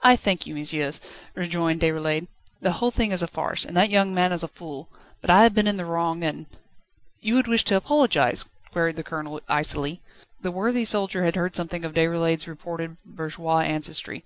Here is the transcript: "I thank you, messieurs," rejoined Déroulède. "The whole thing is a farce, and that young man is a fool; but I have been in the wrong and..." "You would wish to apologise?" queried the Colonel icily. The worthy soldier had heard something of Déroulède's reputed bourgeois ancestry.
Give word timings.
"I 0.00 0.16
thank 0.16 0.46
you, 0.46 0.54
messieurs," 0.54 0.98
rejoined 1.34 1.82
Déroulède. 1.82 2.26
"The 2.62 2.72
whole 2.80 2.90
thing 2.90 3.12
is 3.12 3.22
a 3.22 3.26
farce, 3.26 3.66
and 3.66 3.76
that 3.76 3.90
young 3.90 4.14
man 4.14 4.32
is 4.32 4.42
a 4.42 4.48
fool; 4.48 4.88
but 5.20 5.28
I 5.28 5.42
have 5.42 5.52
been 5.52 5.66
in 5.66 5.76
the 5.76 5.84
wrong 5.84 6.22
and..." 6.24 6.46
"You 7.20 7.34
would 7.34 7.46
wish 7.48 7.64
to 7.64 7.76
apologise?" 7.76 8.46
queried 8.72 8.96
the 8.96 9.04
Colonel 9.04 9.42
icily. 9.46 10.00
The 10.40 10.52
worthy 10.52 10.86
soldier 10.86 11.22
had 11.26 11.36
heard 11.36 11.54
something 11.54 11.84
of 11.84 11.92
Déroulède's 11.92 12.48
reputed 12.48 12.96
bourgeois 13.04 13.58
ancestry. 13.58 14.24